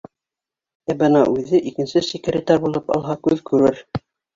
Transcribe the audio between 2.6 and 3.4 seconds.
булып алһа,